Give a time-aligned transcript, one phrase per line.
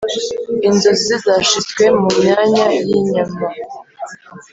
[0.67, 3.45] inzozi ze zashizwe mumyanya yinyama.